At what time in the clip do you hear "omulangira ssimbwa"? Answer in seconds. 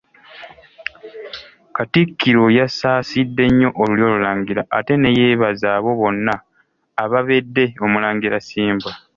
7.83-8.91